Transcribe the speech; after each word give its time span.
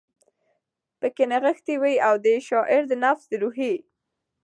پکښې 0.99 1.25
نغښتی 1.31 1.75
وی، 1.81 1.95
او 2.07 2.13
د 2.25 2.27
شاعر 2.47 2.81
د 2.87 2.93
نفس 3.03 3.23
د 3.31 3.33
روحي 3.43 3.73